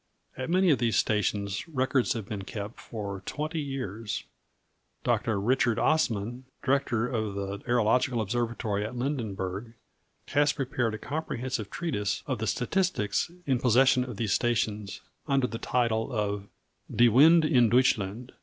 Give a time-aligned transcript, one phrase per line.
[0.35, 4.23] At many of these stations records have been kept for twenty years.
[5.03, 5.39] Dr.
[5.39, 9.75] Richard Assman, director of the aerological observatory at Lindenburg,
[10.29, 15.59] has prepared a comprehensive treatise of the statistics in possession of these stations, under the
[15.59, 16.47] title of
[16.95, 18.31] Die Winde in Deutschland.